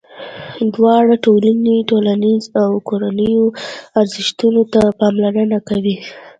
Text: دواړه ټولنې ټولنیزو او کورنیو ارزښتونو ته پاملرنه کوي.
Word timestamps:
دواړه 0.75 1.13
ټولنې 1.25 1.75
ټولنیزو 1.89 2.51
او 2.65 2.71
کورنیو 2.87 3.45
ارزښتونو 4.01 4.61
ته 4.73 4.79
پاملرنه 4.99 5.57
کوي. 5.69 5.95